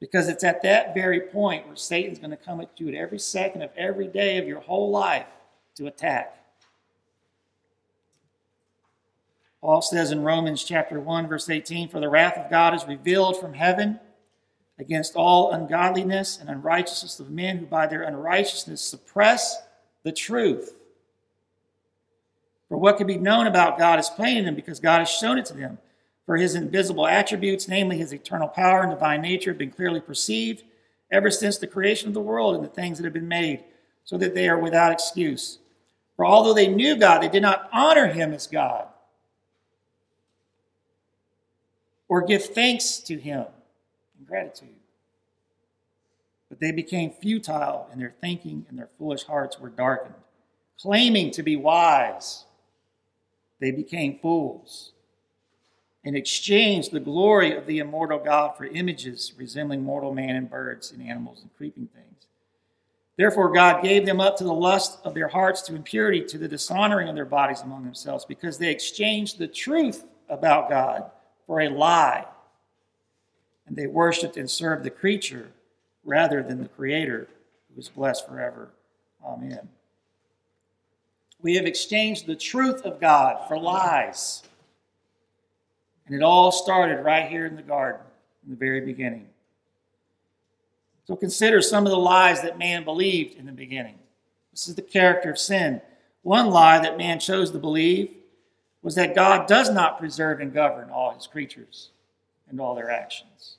Because 0.00 0.28
it's 0.28 0.44
at 0.44 0.62
that 0.62 0.94
very 0.94 1.20
point 1.20 1.66
where 1.66 1.76
Satan's 1.76 2.18
going 2.18 2.30
to 2.30 2.36
come 2.36 2.60
at 2.60 2.78
you 2.78 2.88
at 2.88 2.94
every 2.94 3.18
second 3.18 3.62
of 3.62 3.70
every 3.76 4.06
day 4.06 4.38
of 4.38 4.46
your 4.46 4.60
whole 4.60 4.90
life 4.90 5.26
to 5.76 5.86
attack. 5.86 6.36
Paul 9.60 9.82
says 9.82 10.10
in 10.12 10.22
Romans 10.22 10.62
chapter 10.62 11.00
1, 11.00 11.28
verse 11.28 11.48
18, 11.48 11.88
For 11.88 11.98
the 11.98 12.08
wrath 12.08 12.36
of 12.36 12.50
God 12.50 12.74
is 12.74 12.84
revealed 12.86 13.40
from 13.40 13.54
heaven 13.54 13.98
against 14.78 15.16
all 15.16 15.52
ungodliness 15.52 16.38
and 16.38 16.50
unrighteousness 16.50 17.18
of 17.18 17.30
men 17.30 17.58
who 17.58 17.66
by 17.66 17.86
their 17.86 18.02
unrighteousness 18.02 18.82
suppress 18.82 19.62
the 20.02 20.12
truth. 20.12 20.74
For 22.68 22.76
what 22.76 22.98
can 22.98 23.06
be 23.06 23.16
known 23.16 23.46
about 23.46 23.78
God 23.78 23.98
is 23.98 24.10
plain 24.10 24.36
in 24.36 24.44
them 24.44 24.54
because 24.54 24.80
God 24.80 24.98
has 24.98 25.08
shown 25.08 25.38
it 25.38 25.46
to 25.46 25.54
them. 25.54 25.78
For 26.26 26.36
his 26.36 26.56
invisible 26.56 27.06
attributes, 27.06 27.68
namely 27.68 27.98
his 27.98 28.12
eternal 28.12 28.48
power 28.48 28.82
and 28.82 28.90
divine 28.90 29.22
nature, 29.22 29.50
have 29.50 29.58
been 29.58 29.70
clearly 29.70 30.00
perceived 30.00 30.64
ever 31.10 31.30
since 31.30 31.56
the 31.56 31.68
creation 31.68 32.08
of 32.08 32.14
the 32.14 32.20
world 32.20 32.56
and 32.56 32.64
the 32.64 32.68
things 32.68 32.98
that 32.98 33.04
have 33.04 33.12
been 33.12 33.28
made, 33.28 33.62
so 34.04 34.18
that 34.18 34.34
they 34.34 34.48
are 34.48 34.58
without 34.58 34.92
excuse. 34.92 35.58
For 36.16 36.26
although 36.26 36.54
they 36.54 36.66
knew 36.66 36.96
God, 36.96 37.22
they 37.22 37.28
did 37.28 37.42
not 37.42 37.68
honor 37.72 38.08
him 38.08 38.32
as 38.32 38.48
God 38.48 38.88
or 42.08 42.22
give 42.22 42.44
thanks 42.44 42.98
to 42.98 43.16
him 43.18 43.46
in 44.18 44.24
gratitude. 44.26 44.68
But 46.48 46.60
they 46.60 46.72
became 46.72 47.10
futile 47.10 47.88
in 47.92 47.98
their 47.98 48.14
thinking, 48.20 48.66
and 48.68 48.78
their 48.78 48.88
foolish 48.98 49.24
hearts 49.24 49.58
were 49.58 49.68
darkened. 49.68 50.14
Claiming 50.80 51.30
to 51.32 51.42
be 51.42 51.56
wise, 51.56 52.44
they 53.60 53.70
became 53.70 54.18
fools 54.18 54.92
and 56.06 56.16
exchanged 56.16 56.92
the 56.92 57.00
glory 57.00 57.54
of 57.54 57.66
the 57.66 57.80
immortal 57.80 58.18
God 58.18 58.56
for 58.56 58.64
images 58.64 59.34
resembling 59.36 59.82
mortal 59.82 60.14
man 60.14 60.36
and 60.36 60.48
birds 60.48 60.92
and 60.92 61.02
animals 61.02 61.42
and 61.42 61.54
creeping 61.56 61.88
things. 61.88 62.28
Therefore, 63.16 63.52
God 63.52 63.82
gave 63.82 64.06
them 64.06 64.20
up 64.20 64.36
to 64.36 64.44
the 64.44 64.52
lust 64.52 65.00
of 65.04 65.14
their 65.14 65.28
hearts, 65.28 65.62
to 65.62 65.74
impurity, 65.74 66.22
to 66.22 66.38
the 66.38 66.46
dishonoring 66.46 67.08
of 67.08 67.16
their 67.16 67.24
bodies 67.24 67.62
among 67.62 67.84
themselves, 67.84 68.24
because 68.24 68.56
they 68.56 68.70
exchanged 68.70 69.38
the 69.38 69.48
truth 69.48 70.04
about 70.28 70.70
God 70.70 71.10
for 71.46 71.60
a 71.60 71.68
lie 71.68 72.24
and 73.66 73.76
they 73.76 73.86
worshiped 73.86 74.36
and 74.36 74.48
served 74.48 74.84
the 74.84 74.90
creature 74.90 75.50
rather 76.04 76.42
than 76.42 76.62
the 76.62 76.68
Creator, 76.68 77.28
who 77.74 77.80
is 77.80 77.88
blessed 77.88 78.28
forever. 78.28 78.70
Amen. 79.24 79.68
We 81.42 81.56
have 81.56 81.66
exchanged 81.66 82.26
the 82.26 82.36
truth 82.36 82.82
of 82.82 83.00
God 83.00 83.48
for 83.48 83.58
lies. 83.58 84.44
And 86.06 86.14
it 86.14 86.22
all 86.22 86.52
started 86.52 87.02
right 87.02 87.28
here 87.28 87.46
in 87.46 87.56
the 87.56 87.62
garden, 87.62 88.00
in 88.44 88.50
the 88.50 88.56
very 88.56 88.80
beginning. 88.80 89.28
So 91.06 91.16
consider 91.16 91.60
some 91.62 91.84
of 91.86 91.90
the 91.90 91.98
lies 91.98 92.42
that 92.42 92.58
man 92.58 92.84
believed 92.84 93.38
in 93.38 93.46
the 93.46 93.52
beginning. 93.52 93.98
This 94.52 94.68
is 94.68 94.74
the 94.74 94.82
character 94.82 95.30
of 95.30 95.38
sin. 95.38 95.80
One 96.22 96.50
lie 96.50 96.80
that 96.80 96.96
man 96.98 97.20
chose 97.20 97.50
to 97.52 97.58
believe 97.58 98.10
was 98.82 98.94
that 98.96 99.14
God 99.14 99.46
does 99.46 99.70
not 99.70 99.98
preserve 99.98 100.40
and 100.40 100.52
govern 100.52 100.90
all 100.90 101.12
his 101.12 101.26
creatures. 101.26 101.90
and 102.48 102.60
all 102.60 102.76
their 102.76 102.90
actions. 102.90 103.56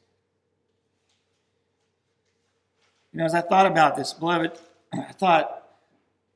You 3.12 3.20
know, 3.20 3.26
as 3.26 3.34
I 3.34 3.42
thought 3.42 3.66
about 3.66 3.98
this, 3.98 4.14
beloved, 4.14 4.58
I 4.94 5.12
thought, 5.12 5.68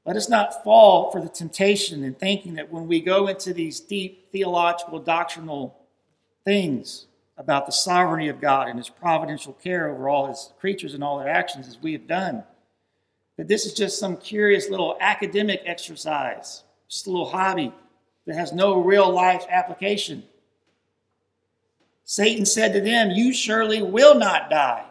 let 0.06 0.16
us 0.16 0.28
not 0.28 0.64
fall 0.64 1.12
for 1.12 1.22
the 1.22 1.30
temptation 1.30 2.04
in 2.04 2.16
thinking 2.16 2.56
that 2.56 2.72
when 2.72 2.88
we 2.88 3.00
go 3.00 3.28
into 3.28 3.54
these 3.54 3.80
deep 3.80 4.32
theological, 4.32 5.00
doctrinal 5.00 5.81
things 6.44 7.08
about 7.38 7.66
the 7.66 7.72
sovereignty 7.72 8.28
of 8.28 8.40
God 8.40 8.68
and 8.68 8.78
his 8.78 8.90
providential 8.90 9.54
care 9.54 9.90
over 9.90 10.08
all 10.08 10.28
his 10.28 10.54
creatures 10.60 10.94
and 10.94 11.04
all 11.04 11.18
their 11.18 11.30
actions, 11.30 11.68
as 11.68 11.82
we 11.82 11.94
have 11.94 12.08
done, 12.08 12.44
that 13.38 13.48
this 13.48 13.66
is 13.66 13.74
just 13.74 14.00
some 14.00 14.18
curious 14.18 14.70
little 14.70 14.98
academic 15.00 15.62
exercise, 15.66 16.64
just 16.88 17.08
a 17.08 17.10
little 17.10 17.30
hobby 17.30 17.74
that 18.26 18.36
has 18.36 18.54
no 18.54 18.80
real 18.80 19.10
life 19.10 19.46
application. 19.50 20.24
Satan 22.04 22.46
said 22.46 22.74
to 22.74 22.82
them, 22.82 23.12
You 23.12 23.34
surely 23.34 23.82
will 23.82 24.16
not 24.16 24.50
die. 24.50 24.86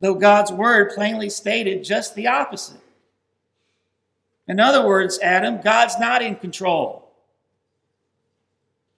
Though 0.00 0.14
God's 0.14 0.52
word 0.52 0.90
plainly 0.94 1.30
stated 1.30 1.82
just 1.82 2.14
the 2.14 2.28
opposite. 2.28 2.80
In 4.46 4.60
other 4.60 4.86
words, 4.86 5.18
Adam, 5.20 5.60
God's 5.60 5.98
not 5.98 6.22
in 6.22 6.36
control. 6.36 7.05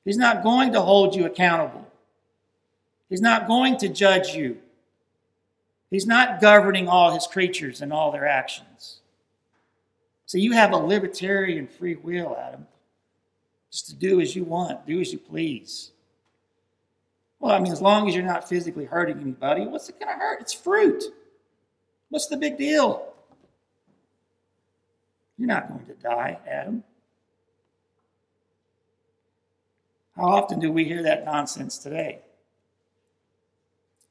He's 0.09 0.17
not 0.17 0.43
going 0.43 0.73
to 0.73 0.81
hold 0.81 1.15
you 1.15 1.27
accountable. 1.27 1.87
He's 3.11 3.21
not 3.21 3.47
going 3.47 3.77
to 3.77 3.91
judge 3.91 4.29
you. 4.29 4.57
He's 5.91 6.07
not 6.07 6.41
governing 6.41 6.89
all 6.89 7.13
his 7.13 7.27
creatures 7.27 7.83
and 7.83 7.93
all 7.93 8.11
their 8.11 8.27
actions. 8.27 9.01
So 10.25 10.39
you 10.39 10.53
have 10.53 10.73
a 10.73 10.79
libertarian 10.79 11.67
free 11.67 11.97
will, 11.97 12.39
Adam, 12.43 12.67
just 13.71 13.89
to 13.89 13.95
do 13.95 14.23
as 14.23 14.35
you 14.35 14.45
want, 14.45 14.87
do 14.87 14.99
as 14.99 15.13
you 15.13 15.19
please. 15.19 15.91
Well, 17.39 17.53
I 17.53 17.59
mean, 17.59 17.71
as 17.71 17.83
long 17.83 18.09
as 18.09 18.15
you're 18.15 18.25
not 18.25 18.49
physically 18.49 18.87
hurting 18.87 19.21
anybody, 19.21 19.67
what's 19.67 19.91
it 19.91 20.01
going 20.01 20.11
to 20.11 20.19
hurt? 20.19 20.41
It's 20.41 20.55
fruit. 20.55 21.05
What's 22.09 22.29
the 22.29 22.39
big 22.39 22.57
deal? 22.57 23.13
You're 25.37 25.49
not 25.49 25.69
going 25.69 25.85
to 25.85 25.95
die, 25.97 26.39
Adam. 26.47 26.83
How 30.19 30.25
often 30.25 30.59
do 30.59 30.73
we 30.73 30.85
hear 30.85 31.05
that 31.05 31.25
nonsense 31.25 31.79
today? 31.79 32.19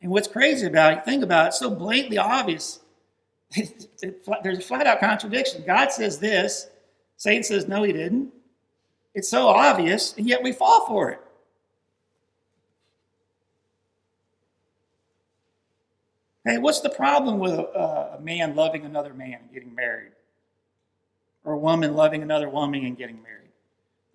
And 0.01 0.09
what's 0.09 0.27
crazy 0.27 0.65
about 0.65 0.93
it, 0.93 1.05
think 1.05 1.21
about 1.21 1.45
it, 1.45 1.47
it's 1.49 1.59
so 1.59 1.69
blatantly 1.69 2.17
obvious. 2.17 2.79
There's 3.55 4.59
a 4.59 4.61
flat 4.61 4.87
out 4.87 5.01
contradiction. 5.01 5.63
God 5.67 5.91
says 5.91 6.17
this, 6.19 6.69
Satan 7.17 7.43
says, 7.43 7.67
no, 7.67 7.83
he 7.83 7.91
didn't. 7.91 8.31
It's 9.13 9.27
so 9.27 9.47
obvious, 9.47 10.15
and 10.17 10.27
yet 10.27 10.41
we 10.41 10.53
fall 10.53 10.85
for 10.85 11.09
it. 11.09 11.19
Hey, 16.45 16.59
what's 16.59 16.79
the 16.79 16.89
problem 16.89 17.39
with 17.39 17.51
a, 17.53 18.15
a 18.17 18.21
man 18.21 18.55
loving 18.55 18.85
another 18.85 19.13
man 19.13 19.39
and 19.41 19.53
getting 19.53 19.75
married? 19.75 20.11
Or 21.43 21.53
a 21.53 21.57
woman 21.57 21.95
loving 21.95 22.21
another 22.21 22.47
woman 22.47 22.85
and 22.85 22.97
getting 22.97 23.21
married? 23.21 23.46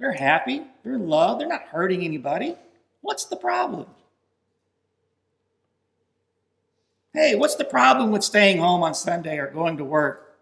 They're 0.02 0.12
happy, 0.12 0.64
they're 0.82 0.94
in 0.94 1.06
love, 1.06 1.38
they're 1.38 1.46
not 1.46 1.62
hurting 1.62 2.02
anybody. 2.02 2.56
What's 3.02 3.26
the 3.26 3.36
problem? 3.36 3.86
Hey, 7.14 7.36
what's 7.36 7.54
the 7.54 7.64
problem 7.64 8.10
with 8.10 8.24
staying 8.24 8.58
home 8.58 8.82
on 8.82 8.96
Sunday 8.96 9.38
or 9.38 9.46
going 9.46 9.76
to 9.76 9.84
work, 9.84 10.38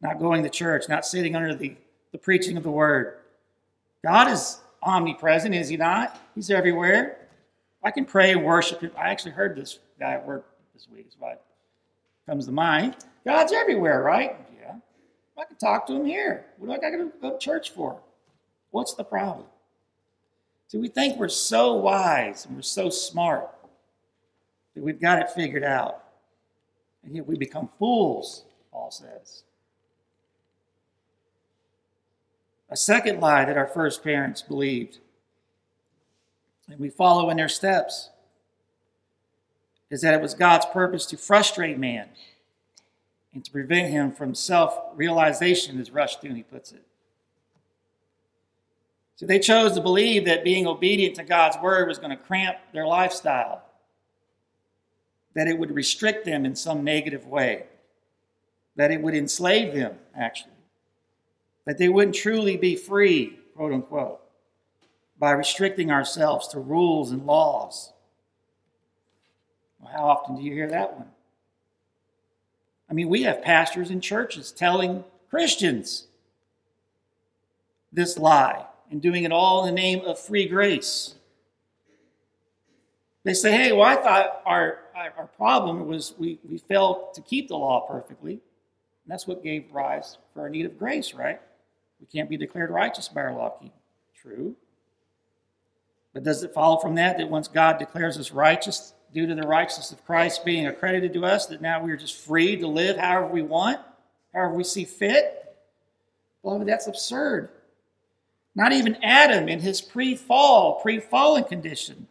not 0.00 0.18
going 0.18 0.42
to 0.42 0.48
church, 0.48 0.88
not 0.88 1.04
sitting 1.04 1.36
under 1.36 1.54
the, 1.54 1.76
the 2.12 2.18
preaching 2.18 2.56
of 2.56 2.62
the 2.62 2.70
word? 2.70 3.18
God 4.02 4.30
is 4.30 4.60
omnipresent, 4.82 5.54
is 5.54 5.68
he 5.68 5.76
not? 5.76 6.18
He's 6.34 6.50
everywhere. 6.50 7.18
I 7.82 7.90
can 7.90 8.06
pray 8.06 8.32
and 8.32 8.42
worship 8.42 8.80
him. 8.80 8.92
I 8.96 9.10
actually 9.10 9.32
heard 9.32 9.54
this 9.54 9.80
guy 10.00 10.12
at 10.12 10.26
work 10.26 10.46
this 10.72 10.88
week, 10.90 11.08
is 11.08 11.16
what 11.18 11.44
comes 12.26 12.46
to 12.46 12.52
mind. 12.52 12.96
God's 13.26 13.52
everywhere, 13.52 14.02
right? 14.02 14.34
Yeah. 14.58 14.76
I 15.36 15.44
can 15.44 15.58
talk 15.58 15.86
to 15.88 15.92
him 15.92 16.06
here. 16.06 16.46
What 16.56 16.68
do 16.68 16.72
I 16.72 16.78
got 16.78 16.96
to 16.96 17.12
go 17.20 17.32
to 17.32 17.38
church 17.38 17.68
for? 17.68 18.00
What's 18.74 18.94
the 18.94 19.04
problem? 19.04 19.46
See, 20.66 20.78
we 20.78 20.88
think 20.88 21.16
we're 21.16 21.28
so 21.28 21.74
wise 21.74 22.44
and 22.44 22.56
we're 22.56 22.62
so 22.62 22.90
smart 22.90 23.48
that 24.74 24.82
we've 24.82 25.00
got 25.00 25.20
it 25.20 25.30
figured 25.30 25.62
out. 25.62 26.02
And 27.04 27.14
yet 27.14 27.24
we 27.24 27.36
become 27.36 27.68
fools, 27.78 28.42
Paul 28.72 28.90
says. 28.90 29.44
A 32.68 32.76
second 32.76 33.20
lie 33.20 33.44
that 33.44 33.56
our 33.56 33.68
first 33.68 34.02
parents 34.02 34.42
believed, 34.42 34.98
and 36.68 36.80
we 36.80 36.90
follow 36.90 37.30
in 37.30 37.36
their 37.36 37.48
steps, 37.48 38.10
is 39.88 40.00
that 40.00 40.14
it 40.14 40.20
was 40.20 40.34
God's 40.34 40.66
purpose 40.66 41.06
to 41.06 41.16
frustrate 41.16 41.78
man 41.78 42.08
and 43.32 43.44
to 43.44 43.52
prevent 43.52 43.92
him 43.92 44.10
from 44.10 44.34
self 44.34 44.76
realization, 44.96 45.78
as 45.78 45.92
Rush 45.92 46.18
Rushdoony 46.18 46.44
puts 46.50 46.72
it. 46.72 46.84
So 49.16 49.26
they 49.26 49.38
chose 49.38 49.72
to 49.74 49.80
believe 49.80 50.24
that 50.24 50.42
being 50.42 50.66
obedient 50.66 51.16
to 51.16 51.24
God's 51.24 51.56
word 51.62 51.88
was 51.88 51.98
going 51.98 52.10
to 52.10 52.16
cramp 52.16 52.56
their 52.72 52.86
lifestyle 52.86 53.62
that 55.34 55.48
it 55.48 55.58
would 55.58 55.74
restrict 55.74 56.24
them 56.24 56.46
in 56.46 56.56
some 56.56 56.84
negative 56.84 57.26
way, 57.26 57.64
that 58.76 58.90
it 58.90 59.02
would 59.02 59.14
enslave 59.14 59.74
them, 59.74 59.98
actually, 60.16 60.52
that 61.64 61.76
they 61.78 61.88
wouldn't 61.88 62.14
truly 62.14 62.56
be 62.56 62.76
free, 62.76 63.38
quote 63.56 63.72
unquote, 63.72 64.20
by 65.18 65.30
restricting 65.30 65.90
ourselves 65.90 66.48
to 66.48 66.58
rules 66.58 67.10
and 67.10 67.26
laws. 67.26 67.92
Well, 69.80 69.92
how 69.92 70.04
often 70.06 70.36
do 70.36 70.42
you 70.42 70.52
hear 70.52 70.68
that 70.68 70.96
one? 70.96 71.08
I 72.88 72.94
mean, 72.94 73.08
we 73.08 73.22
have 73.22 73.42
pastors 73.42 73.90
in 73.90 74.00
churches 74.00 74.52
telling 74.52 75.04
Christians 75.30 76.06
this 77.92 78.18
lie 78.18 78.66
and 78.94 79.02
doing 79.02 79.24
it 79.24 79.32
all 79.32 79.66
in 79.66 79.74
the 79.74 79.80
name 79.80 80.04
of 80.04 80.20
free 80.20 80.46
grace. 80.46 81.16
They 83.24 83.34
say, 83.34 83.50
hey, 83.50 83.72
well, 83.72 83.88
I 83.88 83.96
thought 83.96 84.40
our, 84.46 84.78
our 84.94 85.26
problem 85.36 85.88
was 85.88 86.14
we, 86.16 86.38
we 86.48 86.58
failed 86.58 87.12
to 87.14 87.20
keep 87.20 87.48
the 87.48 87.56
law 87.56 87.80
perfectly. 87.88 88.34
And 88.34 89.08
that's 89.08 89.26
what 89.26 89.42
gave 89.42 89.64
rise 89.72 90.18
for 90.32 90.42
our 90.42 90.48
need 90.48 90.64
of 90.64 90.78
grace, 90.78 91.12
right? 91.12 91.40
We 91.98 92.06
can't 92.06 92.30
be 92.30 92.36
declared 92.36 92.70
righteous 92.70 93.08
by 93.08 93.22
our 93.22 93.34
law 93.34 93.50
keeping. 93.50 93.72
True. 94.16 94.54
But 96.12 96.22
does 96.22 96.44
it 96.44 96.54
follow 96.54 96.76
from 96.76 96.94
that 96.94 97.18
that 97.18 97.28
once 97.28 97.48
God 97.48 97.80
declares 97.80 98.16
us 98.16 98.30
righteous 98.30 98.94
due 99.12 99.26
to 99.26 99.34
the 99.34 99.42
righteousness 99.42 99.90
of 99.90 100.04
Christ 100.04 100.44
being 100.44 100.68
accredited 100.68 101.12
to 101.14 101.24
us, 101.24 101.46
that 101.46 101.60
now 101.60 101.82
we 101.82 101.90
are 101.90 101.96
just 101.96 102.16
free 102.16 102.56
to 102.58 102.68
live 102.68 102.96
however 102.96 103.26
we 103.26 103.42
want, 103.42 103.80
however 104.32 104.54
we 104.54 104.62
see 104.62 104.84
fit? 104.84 105.56
Well, 106.44 106.60
that's 106.60 106.86
absurd. 106.86 107.48
Not 108.54 108.72
even 108.72 109.02
Adam 109.02 109.48
in 109.48 109.60
his 109.60 109.80
pre 109.80 110.14
fall, 110.14 110.80
pre 110.80 111.00
fallen 111.00 111.44
condition 111.44 112.06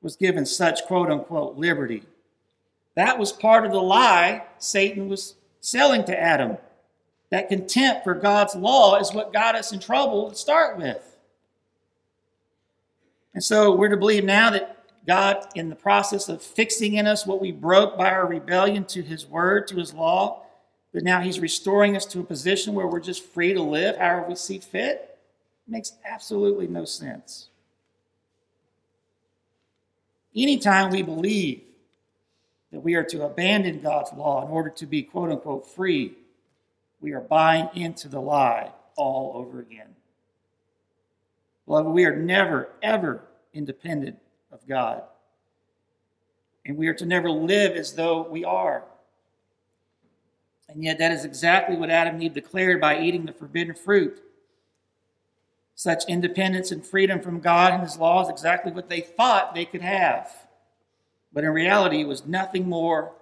was 0.00 0.16
given 0.16 0.46
such 0.46 0.84
quote 0.86 1.10
unquote 1.10 1.56
liberty. 1.56 2.04
That 2.94 3.18
was 3.18 3.32
part 3.32 3.66
of 3.66 3.72
the 3.72 3.82
lie 3.82 4.44
Satan 4.58 5.08
was 5.08 5.34
selling 5.60 6.04
to 6.04 6.18
Adam. 6.18 6.56
That 7.30 7.48
contempt 7.48 8.04
for 8.04 8.14
God's 8.14 8.54
law 8.54 8.98
is 8.98 9.12
what 9.12 9.32
got 9.32 9.54
us 9.54 9.72
in 9.72 9.80
trouble 9.80 10.30
to 10.30 10.36
start 10.36 10.78
with. 10.78 11.16
And 13.34 13.44
so 13.44 13.74
we're 13.74 13.88
to 13.88 13.96
believe 13.96 14.24
now 14.24 14.50
that 14.50 14.76
God, 15.06 15.46
in 15.54 15.68
the 15.68 15.76
process 15.76 16.28
of 16.28 16.42
fixing 16.42 16.94
in 16.94 17.06
us 17.06 17.26
what 17.26 17.40
we 17.40 17.52
broke 17.52 17.96
by 17.96 18.10
our 18.10 18.26
rebellion 18.26 18.84
to 18.86 19.02
his 19.02 19.26
word, 19.26 19.66
to 19.68 19.76
his 19.76 19.94
law, 19.94 20.42
that 20.92 21.04
now 21.04 21.20
he's 21.20 21.40
restoring 21.40 21.96
us 21.96 22.06
to 22.06 22.20
a 22.20 22.24
position 22.24 22.74
where 22.74 22.86
we're 22.86 23.00
just 23.00 23.24
free 23.24 23.52
to 23.52 23.62
live 23.62 23.96
however 23.96 24.26
we 24.28 24.34
see 24.34 24.58
fit, 24.58 25.18
makes 25.66 25.92
absolutely 26.04 26.66
no 26.66 26.84
sense. 26.84 27.48
Anytime 30.34 30.90
we 30.90 31.02
believe 31.02 31.62
that 32.72 32.80
we 32.80 32.94
are 32.94 33.04
to 33.04 33.24
abandon 33.24 33.80
God's 33.80 34.12
law 34.12 34.44
in 34.44 34.50
order 34.50 34.70
to 34.70 34.86
be 34.86 35.02
quote 35.02 35.30
unquote 35.30 35.66
free, 35.66 36.14
we 37.00 37.12
are 37.12 37.20
buying 37.20 37.68
into 37.74 38.08
the 38.08 38.20
lie 38.20 38.70
all 38.96 39.32
over 39.34 39.60
again. 39.60 39.94
Beloved, 41.66 41.90
we 41.90 42.04
are 42.04 42.16
never, 42.16 42.70
ever 42.82 43.22
independent 43.52 44.18
of 44.50 44.66
God. 44.66 45.02
And 46.64 46.76
we 46.76 46.88
are 46.88 46.94
to 46.94 47.06
never 47.06 47.30
live 47.30 47.76
as 47.76 47.92
though 47.92 48.22
we 48.22 48.44
are. 48.44 48.84
And 50.68 50.82
yet, 50.82 50.98
that 50.98 51.12
is 51.12 51.24
exactly 51.24 51.76
what 51.76 51.90
Adam 51.90 52.14
and 52.14 52.22
Eve 52.22 52.34
declared 52.34 52.80
by 52.80 53.00
eating 53.00 53.24
the 53.24 53.32
forbidden 53.32 53.74
fruit. 53.74 54.22
Such 55.74 56.04
independence 56.08 56.70
and 56.70 56.84
freedom 56.84 57.20
from 57.20 57.40
God 57.40 57.72
and 57.72 57.82
His 57.82 57.96
law 57.96 58.22
is 58.22 58.28
exactly 58.28 58.72
what 58.72 58.88
they 58.88 59.00
thought 59.00 59.54
they 59.54 59.64
could 59.64 59.80
have. 59.80 60.30
But 61.32 61.44
in 61.44 61.50
reality, 61.50 62.00
it 62.00 62.08
was 62.08 62.26
nothing 62.26 62.68
more 62.68 63.12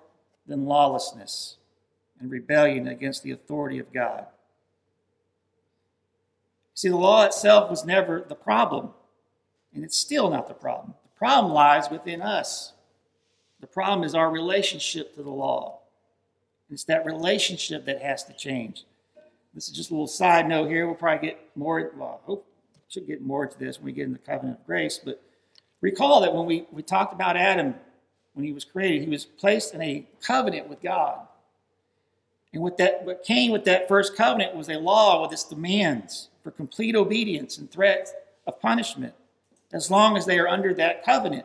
than 0.46 0.64
lawlessness 0.64 1.56
and 2.20 2.30
rebellion 2.30 2.88
against 2.88 3.22
the 3.22 3.32
authority 3.32 3.78
of 3.78 3.92
God. 3.92 4.26
See, 6.74 6.88
the 6.88 6.96
law 6.96 7.24
itself 7.24 7.70
was 7.70 7.84
never 7.84 8.24
the 8.26 8.34
problem. 8.34 8.90
And 9.74 9.84
it's 9.84 9.96
still 9.96 10.30
not 10.30 10.48
the 10.48 10.54
problem. 10.54 10.94
The 11.04 11.18
problem 11.18 11.52
lies 11.52 11.90
within 11.90 12.22
us. 12.22 12.72
The 13.60 13.66
problem 13.66 14.04
is 14.04 14.14
our 14.14 14.30
relationship 14.30 15.14
to 15.14 15.22
the 15.22 15.30
law. 15.30 15.75
It's 16.70 16.84
that 16.84 17.06
relationship 17.06 17.84
that 17.86 18.02
has 18.02 18.24
to 18.24 18.32
change. 18.32 18.84
This 19.54 19.68
is 19.68 19.76
just 19.76 19.90
a 19.90 19.94
little 19.94 20.06
side 20.06 20.48
note 20.48 20.68
here. 20.68 20.86
We'll 20.86 20.96
probably 20.96 21.28
get 21.28 21.56
more, 21.56 21.92
well, 21.96 22.20
I 22.22 22.26
hope 22.26 22.46
should 22.88 23.06
get 23.06 23.22
more 23.22 23.46
to 23.46 23.58
this 23.58 23.78
when 23.78 23.86
we 23.86 23.92
get 23.92 24.06
in 24.06 24.12
the 24.12 24.18
covenant 24.18 24.60
of 24.60 24.66
grace. 24.66 25.00
But 25.02 25.22
recall 25.80 26.20
that 26.20 26.34
when 26.34 26.46
we, 26.46 26.66
we 26.70 26.82
talked 26.82 27.12
about 27.12 27.36
Adam, 27.36 27.74
when 28.34 28.44
he 28.44 28.52
was 28.52 28.64
created, 28.64 29.02
he 29.02 29.08
was 29.08 29.24
placed 29.24 29.74
in 29.74 29.82
a 29.82 30.06
covenant 30.22 30.68
with 30.68 30.82
God. 30.82 31.26
And 32.52 32.62
what 32.62 32.78
that 32.78 33.04
what 33.04 33.22
came 33.22 33.50
with 33.50 33.64
that 33.64 33.88
first 33.88 34.16
covenant 34.16 34.54
was 34.54 34.68
a 34.68 34.78
law 34.78 35.22
with 35.22 35.32
its 35.32 35.44
demands 35.44 36.28
for 36.42 36.50
complete 36.50 36.94
obedience 36.94 37.58
and 37.58 37.70
threats 37.70 38.14
of 38.46 38.60
punishment, 38.60 39.14
as 39.72 39.90
long 39.90 40.16
as 40.16 40.26
they 40.26 40.38
are 40.38 40.48
under 40.48 40.72
that 40.74 41.04
covenant. 41.04 41.44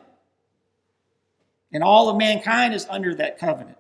And 1.74 1.84
all 1.84 2.10
of 2.10 2.18
mankind 2.18 2.74
is 2.74 2.86
under 2.90 3.16
that 3.16 3.40
covenant. 3.40 3.78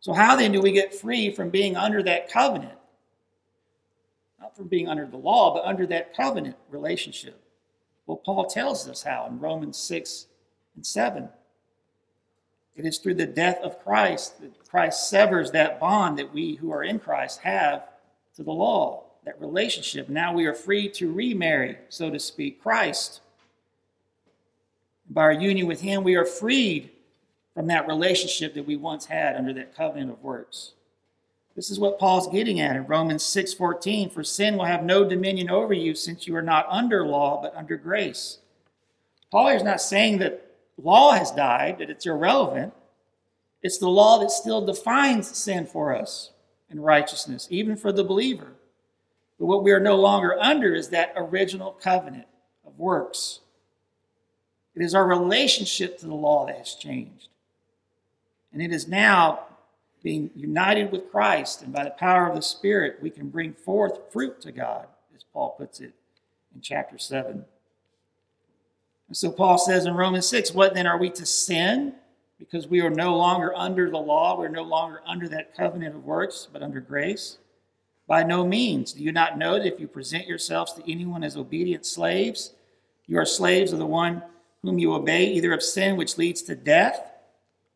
So, 0.00 0.12
how 0.12 0.36
then 0.36 0.52
do 0.52 0.60
we 0.60 0.72
get 0.72 0.94
free 0.94 1.30
from 1.30 1.50
being 1.50 1.76
under 1.76 2.02
that 2.04 2.30
covenant? 2.30 2.78
Not 4.40 4.56
from 4.56 4.68
being 4.68 4.88
under 4.88 5.06
the 5.06 5.16
law, 5.16 5.52
but 5.52 5.64
under 5.64 5.86
that 5.86 6.14
covenant 6.16 6.56
relationship. 6.70 7.40
Well, 8.06 8.16
Paul 8.16 8.46
tells 8.46 8.88
us 8.88 9.02
how 9.02 9.26
in 9.26 9.38
Romans 9.40 9.76
6 9.76 10.26
and 10.76 10.86
7. 10.86 11.28
It 12.76 12.86
is 12.86 12.98
through 12.98 13.14
the 13.14 13.26
death 13.26 13.58
of 13.62 13.82
Christ 13.82 14.40
that 14.40 14.68
Christ 14.68 15.10
severs 15.10 15.50
that 15.50 15.80
bond 15.80 16.16
that 16.18 16.32
we 16.32 16.54
who 16.54 16.70
are 16.72 16.84
in 16.84 17.00
Christ 17.00 17.40
have 17.40 17.88
to 18.36 18.44
the 18.44 18.52
law, 18.52 19.02
that 19.24 19.40
relationship. 19.40 20.08
Now 20.08 20.32
we 20.32 20.46
are 20.46 20.54
free 20.54 20.88
to 20.90 21.12
remarry, 21.12 21.76
so 21.88 22.08
to 22.08 22.20
speak, 22.20 22.62
Christ. 22.62 23.20
By 25.10 25.22
our 25.22 25.32
union 25.32 25.66
with 25.66 25.80
Him, 25.80 26.04
we 26.04 26.14
are 26.14 26.24
freed 26.24 26.90
from 27.58 27.66
that 27.66 27.88
relationship 27.88 28.54
that 28.54 28.68
we 28.68 28.76
once 28.76 29.06
had 29.06 29.34
under 29.34 29.52
that 29.52 29.74
covenant 29.74 30.12
of 30.12 30.22
works. 30.22 30.74
This 31.56 31.72
is 31.72 31.80
what 31.80 31.98
Paul's 31.98 32.28
getting 32.28 32.60
at 32.60 32.76
in 32.76 32.86
Romans 32.86 33.24
6:14, 33.24 34.10
for 34.10 34.22
sin 34.22 34.56
will 34.56 34.66
have 34.66 34.84
no 34.84 35.02
dominion 35.02 35.50
over 35.50 35.74
you 35.74 35.96
since 35.96 36.28
you 36.28 36.36
are 36.36 36.40
not 36.40 36.68
under 36.68 37.04
law 37.04 37.42
but 37.42 37.56
under 37.56 37.76
grace. 37.76 38.38
Paul 39.32 39.48
is 39.48 39.64
not 39.64 39.80
saying 39.80 40.18
that 40.18 40.52
law 40.80 41.10
has 41.10 41.32
died, 41.32 41.78
that 41.78 41.90
it's 41.90 42.06
irrelevant. 42.06 42.74
It's 43.60 43.78
the 43.78 43.88
law 43.88 44.20
that 44.20 44.30
still 44.30 44.64
defines 44.64 45.36
sin 45.36 45.66
for 45.66 45.92
us 45.92 46.30
and 46.70 46.84
righteousness, 46.84 47.48
even 47.50 47.74
for 47.74 47.90
the 47.90 48.04
believer. 48.04 48.52
But 49.36 49.46
what 49.46 49.64
we 49.64 49.72
are 49.72 49.80
no 49.80 49.96
longer 49.96 50.38
under 50.38 50.76
is 50.76 50.90
that 50.90 51.12
original 51.16 51.72
covenant 51.72 52.28
of 52.64 52.78
works. 52.78 53.40
It 54.76 54.82
is 54.82 54.94
our 54.94 55.08
relationship 55.08 55.98
to 55.98 56.06
the 56.06 56.14
law 56.14 56.46
that 56.46 56.58
has 56.58 56.76
changed. 56.76 57.30
And 58.52 58.62
it 58.62 58.72
is 58.72 58.88
now 58.88 59.40
being 60.02 60.30
united 60.34 60.92
with 60.92 61.10
Christ, 61.10 61.62
and 61.62 61.72
by 61.72 61.84
the 61.84 61.90
power 61.90 62.28
of 62.28 62.36
the 62.36 62.42
Spirit, 62.42 62.98
we 63.02 63.10
can 63.10 63.28
bring 63.28 63.52
forth 63.52 64.12
fruit 64.12 64.40
to 64.42 64.52
God, 64.52 64.86
as 65.14 65.24
Paul 65.32 65.54
puts 65.58 65.80
it 65.80 65.92
in 66.54 66.60
chapter 66.60 66.98
7. 66.98 67.44
And 69.08 69.16
so 69.16 69.30
Paul 69.30 69.58
says 69.58 69.86
in 69.86 69.94
Romans 69.94 70.28
6, 70.28 70.52
What 70.52 70.74
then 70.74 70.86
are 70.86 70.98
we 70.98 71.10
to 71.10 71.26
sin? 71.26 71.94
Because 72.38 72.68
we 72.68 72.80
are 72.80 72.90
no 72.90 73.16
longer 73.16 73.52
under 73.56 73.90
the 73.90 73.98
law, 73.98 74.38
we're 74.38 74.48
no 74.48 74.62
longer 74.62 75.02
under 75.06 75.28
that 75.28 75.56
covenant 75.56 75.96
of 75.96 76.04
works, 76.04 76.46
but 76.52 76.62
under 76.62 76.80
grace. 76.80 77.38
By 78.06 78.22
no 78.22 78.46
means. 78.46 78.92
Do 78.92 79.02
you 79.02 79.12
not 79.12 79.36
know 79.36 79.58
that 79.58 79.66
if 79.66 79.80
you 79.80 79.88
present 79.88 80.26
yourselves 80.26 80.72
to 80.74 80.90
anyone 80.90 81.24
as 81.24 81.36
obedient 81.36 81.84
slaves, 81.84 82.54
you 83.06 83.18
are 83.18 83.26
slaves 83.26 83.72
of 83.72 83.78
the 83.78 83.86
one 83.86 84.22
whom 84.62 84.78
you 84.78 84.94
obey, 84.94 85.26
either 85.26 85.52
of 85.52 85.62
sin 85.62 85.96
which 85.96 86.16
leads 86.16 86.42
to 86.42 86.54
death 86.54 87.07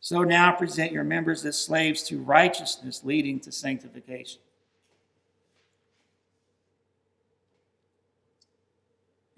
so 0.00 0.22
now 0.22 0.52
present 0.52 0.92
your 0.92 1.04
members 1.04 1.44
as 1.44 1.58
slaves 1.58 2.02
to 2.04 2.20
righteousness, 2.20 3.02
leading 3.04 3.40
to 3.40 3.52
sanctification. 3.52 4.40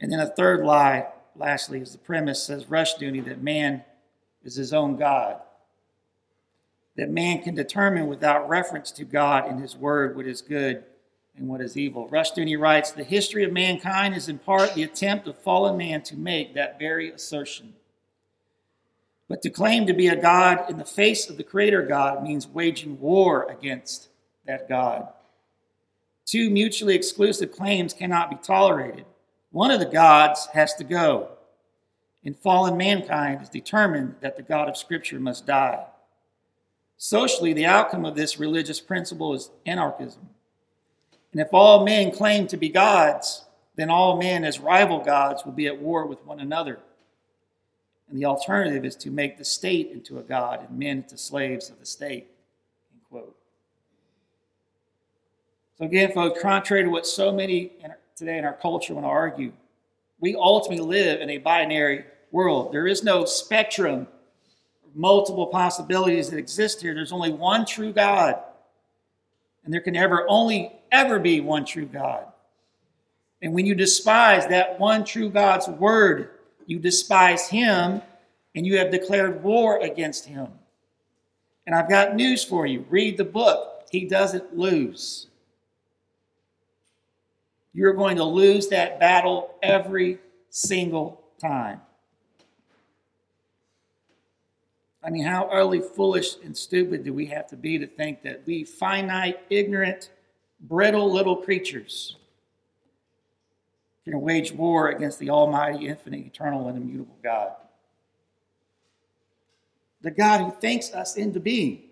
And 0.01 0.11
then 0.13 0.21
a 0.21 0.27
third 0.27 0.65
lie, 0.65 1.09
lastly, 1.37 1.81
is 1.81 1.93
the 1.93 1.99
premise 1.99 2.43
says 2.43 2.71
rush 2.71 2.95
Rushdoony 2.97 3.25
that 3.27 3.43
man 3.43 3.85
is 4.43 4.57
his 4.57 4.73
own 4.73 4.97
God. 4.97 5.41
That 6.97 7.11
man 7.11 7.43
can 7.43 7.55
determine 7.55 8.07
without 8.07 8.49
reference 8.49 8.91
to 8.93 9.05
God 9.05 9.49
in 9.49 9.59
his 9.59 9.77
word 9.77 10.17
what 10.17 10.27
is 10.27 10.43
good 10.43 10.85
and 11.37 11.49
what 11.49 11.61
is 11.61 11.77
evil. 11.77 12.09
Rushdoony 12.09 12.59
writes 12.59 12.91
The 12.91 13.05
history 13.05 13.45
of 13.45 13.53
mankind 13.53 14.15
is 14.15 14.29
in 14.29 14.39
part 14.39 14.75
the 14.75 14.83
attempt 14.83 15.29
of 15.29 15.39
fallen 15.39 15.77
man 15.77 16.03
to 16.03 16.17
make 16.17 16.55
that 16.55 16.79
very 16.79 17.11
assertion. 17.11 17.75
But 19.31 19.43
to 19.43 19.51
claim 19.51 19.87
to 19.87 19.93
be 19.93 20.09
a 20.09 20.21
God 20.21 20.69
in 20.69 20.77
the 20.77 20.85
face 20.85 21.31
of 21.31 21.37
the 21.37 21.45
Creator 21.45 21.83
God 21.83 22.25
means 22.25 22.49
waging 22.49 22.99
war 22.99 23.49
against 23.49 24.09
that 24.45 24.69
God. 24.69 25.07
Two 26.27 26.51
mutually 26.51 26.97
exclusive 26.97 27.53
claims 27.53 27.95
cannot 27.95 28.29
be 28.29 28.37
tolerated. 28.43 29.05
One 29.53 29.71
of 29.71 29.79
the 29.79 29.87
gods 29.87 30.49
has 30.53 30.75
to 30.75 30.85
go, 30.85 31.29
and 32.25 32.37
fallen 32.37 32.77
mankind 32.77 33.41
is 33.41 33.49
determined 33.49 34.17
that 34.21 34.37
the 34.37 34.43
God 34.43 34.69
of 34.69 34.77
Scripture 34.77 35.21
must 35.21 35.47
die. 35.47 35.85
Socially, 36.97 37.53
the 37.53 37.67
outcome 37.67 38.05
of 38.05 38.17
this 38.17 38.41
religious 38.41 38.81
principle 38.81 39.33
is 39.33 39.51
anarchism. 39.65 40.29
And 41.31 41.41
if 41.41 41.55
all 41.55 41.85
men 41.85 42.11
claim 42.11 42.49
to 42.49 42.57
be 42.57 42.69
gods, 42.69 43.45
then 43.77 43.91
all 43.91 44.19
men 44.19 44.45
as 44.45 44.59
rival 44.59 44.99
gods 44.99 45.45
will 45.45 45.53
be 45.53 45.69
at 45.69 45.81
war 45.81 46.05
with 46.05 46.27
one 46.27 46.41
another. 46.41 46.81
And 48.11 48.21
the 48.21 48.27
alternative 48.27 48.85
is 48.85 48.97
to 48.97 49.11
make 49.11 49.39
the 49.39 49.45
state 49.45 49.91
into 49.93 50.19
a 50.19 50.23
god 50.23 50.67
and 50.69 50.79
men 50.79 50.99
into 50.99 51.17
slaves 51.17 51.71
of 51.71 51.79
the 51.79 51.87
state. 51.87 52.27
End 52.93 53.03
quote. 53.09 53.37
So, 55.79 55.85
again, 55.85 56.13
folks, 56.13 56.43
contrary 56.43 56.83
to 56.83 56.91
what 56.91 57.07
so 57.07 57.33
many 57.33 57.73
today 58.17 58.37
in 58.37 58.45
our 58.45 58.53
culture 58.55 58.95
want 58.95 59.07
to 59.07 59.11
argue, 59.11 59.53
we 60.19 60.35
ultimately 60.35 60.85
live 60.85 61.21
in 61.21 61.31
a 61.31 61.39
binary 61.39 62.05
world. 62.33 62.73
There 62.73 62.87
is 62.87 63.05
no 63.05 63.25
spectrum 63.25 64.09
of 64.85 64.97
multiple 64.97 65.47
possibilities 65.47 66.31
that 66.31 66.37
exist 66.37 66.83
here. 66.83 66.95
There's 66.95 67.13
only 67.13 67.33
one 67.33 67.65
true 67.65 67.93
God. 67.93 68.41
And 69.65 69.73
there 69.73 69.81
can 69.81 69.97
ever 69.97 70.27
only 70.29 70.73
ever 70.91 71.19
be 71.21 71.41
one 71.41 71.65
true 71.65 71.87
God. 71.87 72.27
And 73.41 73.55
when 73.55 73.67
you 73.67 73.75
despise 73.75 74.49
that 74.49 74.81
one 74.81 75.05
true 75.05 75.31
God's 75.31 75.69
word, 75.69 76.31
you 76.71 76.79
despise 76.79 77.49
him, 77.49 78.01
and 78.55 78.65
you 78.65 78.79
have 78.79 78.93
declared 78.93 79.43
war 79.43 79.81
against 79.81 80.27
him. 80.27 80.47
And 81.67 81.75
I've 81.75 81.89
got 81.89 82.15
news 82.15 82.45
for 82.45 82.65
you 82.65 82.87
read 82.89 83.17
the 83.17 83.25
book. 83.25 83.89
He 83.91 84.05
doesn't 84.05 84.57
lose. 84.57 85.27
You're 87.75 87.95
going 87.95 88.19
to 88.19 88.25
lose 88.25 88.69
that 88.69 89.01
battle 89.01 89.57
every 89.61 90.21
single 90.49 91.21
time. 91.41 91.81
I 95.03 95.11
mean, 95.11 95.25
how 95.25 95.47
utterly 95.47 95.81
foolish 95.81 96.37
and 96.45 96.57
stupid 96.57 97.03
do 97.03 97.13
we 97.13 97.27
have 97.27 97.49
to 97.49 97.57
be 97.57 97.79
to 97.79 97.87
think 97.89 98.23
that 98.23 98.43
we 98.47 98.63
finite, 98.63 99.41
ignorant, 99.51 100.11
brittle 100.61 101.11
little 101.11 101.35
creatures 101.35 102.17
can 104.11 104.21
wage 104.21 104.53
war 104.53 104.91
against 104.91 105.19
the 105.19 105.31
Almighty, 105.31 105.87
infinite, 105.87 106.27
eternal, 106.27 106.69
and 106.69 106.77
immutable 106.77 107.17
God. 107.23 107.53
The 110.03 110.11
God 110.11 110.41
who 110.41 110.61
thinks 110.61 110.93
us 110.93 111.17
into 111.17 111.41
being. 111.41 111.83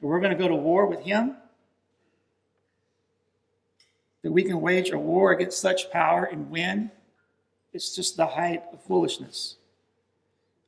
we're 0.00 0.20
going 0.20 0.36
to 0.36 0.38
go 0.38 0.48
to 0.48 0.54
war 0.54 0.86
with 0.86 1.00
Him? 1.00 1.36
That 4.22 4.32
we 4.32 4.42
can 4.42 4.60
wage 4.60 4.90
a 4.90 4.98
war 4.98 5.32
against 5.32 5.60
such 5.60 5.90
power 5.90 6.24
and 6.24 6.50
win? 6.50 6.90
It's 7.72 7.94
just 7.94 8.16
the 8.16 8.26
height 8.26 8.62
of 8.72 8.82
foolishness. 8.82 9.56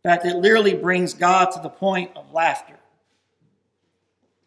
In 0.05 0.11
fact, 0.11 0.27
it 0.27 0.37
literally 0.37 0.75
brings 0.75 1.15
God 1.15 1.47
to 1.53 1.61
the 1.61 1.69
point 1.69 2.11
of 2.17 2.33
laughter. 2.33 2.79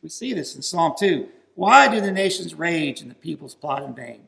We 0.01 0.09
see 0.09 0.33
this 0.33 0.55
in 0.55 0.61
Psalm 0.61 0.93
2. 0.99 1.29
Why 1.55 1.87
do 1.87 2.01
the 2.01 2.11
nations 2.11 2.53
rage 2.53 3.01
and 3.01 3.09
the 3.09 3.15
peoples 3.15 3.55
plot 3.55 3.83
in 3.83 3.95
vain? 3.95 4.27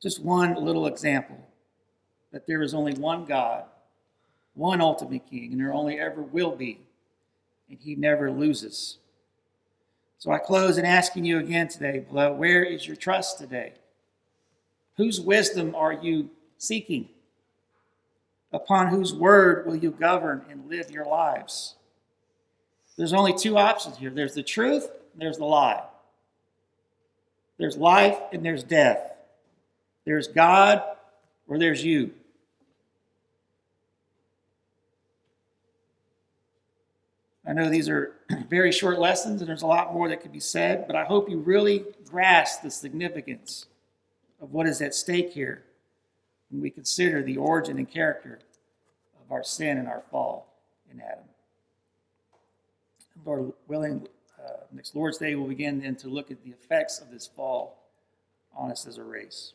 Just 0.00 0.22
one 0.22 0.54
little 0.54 0.86
example 0.86 1.38
that 2.32 2.46
there 2.46 2.62
is 2.62 2.74
only 2.74 2.94
one 2.94 3.24
God, 3.24 3.64
one 4.54 4.80
ultimate 4.80 5.28
King, 5.28 5.52
and 5.52 5.60
there 5.60 5.72
only 5.72 5.98
ever 5.98 6.22
will 6.22 6.54
be, 6.54 6.80
and 7.68 7.78
he 7.80 7.94
never 7.94 8.30
loses. 8.30 8.98
So 10.18 10.30
I 10.30 10.38
close 10.38 10.78
in 10.78 10.84
asking 10.84 11.24
you 11.24 11.38
again 11.38 11.68
today, 11.68 12.00
beloved, 12.00 12.38
where 12.38 12.62
is 12.64 12.86
your 12.86 12.96
trust 12.96 13.38
today? 13.38 13.74
Whose 14.96 15.20
wisdom 15.20 15.74
are 15.74 15.92
you 15.92 16.30
seeking? 16.58 17.08
Upon 18.52 18.88
whose 18.88 19.14
word 19.14 19.66
will 19.66 19.76
you 19.76 19.90
govern 19.90 20.44
and 20.50 20.68
live 20.68 20.90
your 20.90 21.06
lives? 21.06 21.76
There's 22.96 23.12
only 23.12 23.32
two 23.32 23.56
options 23.56 23.96
here 23.96 24.10
there's 24.10 24.34
the 24.34 24.42
truth, 24.42 24.88
there's 25.14 25.38
the 25.38 25.44
lie. 25.44 25.84
There's 27.58 27.76
life 27.76 28.18
and 28.32 28.44
there's 28.44 28.64
death. 28.64 29.12
There's 30.08 30.26
God 30.26 30.82
or 31.48 31.58
there's 31.58 31.84
you. 31.84 32.12
I 37.46 37.52
know 37.52 37.68
these 37.68 37.90
are 37.90 38.14
very 38.48 38.72
short 38.72 38.98
lessons 38.98 39.42
and 39.42 39.50
there's 39.50 39.60
a 39.60 39.66
lot 39.66 39.92
more 39.92 40.08
that 40.08 40.22
could 40.22 40.32
be 40.32 40.40
said, 40.40 40.86
but 40.86 40.96
I 40.96 41.04
hope 41.04 41.28
you 41.28 41.36
really 41.36 41.84
grasp 42.08 42.62
the 42.62 42.70
significance 42.70 43.66
of 44.40 44.50
what 44.50 44.66
is 44.66 44.80
at 44.80 44.94
stake 44.94 45.34
here 45.34 45.64
when 46.48 46.62
we 46.62 46.70
consider 46.70 47.22
the 47.22 47.36
origin 47.36 47.76
and 47.76 47.90
character 47.90 48.38
of 49.22 49.30
our 49.30 49.44
sin 49.44 49.76
and 49.76 49.88
our 49.88 50.04
fall 50.10 50.54
in 50.90 51.02
Adam. 51.02 51.24
Lord 53.26 53.52
willing, 53.66 54.08
uh, 54.42 54.62
next 54.72 54.96
Lord's 54.96 55.18
Day, 55.18 55.34
we'll 55.34 55.48
begin 55.48 55.82
then 55.82 55.96
to 55.96 56.08
look 56.08 56.30
at 56.30 56.42
the 56.42 56.50
effects 56.50 56.98
of 56.98 57.10
this 57.10 57.26
fall 57.26 57.90
on 58.56 58.70
us 58.70 58.86
as 58.86 58.96
a 58.96 59.04
race. 59.04 59.52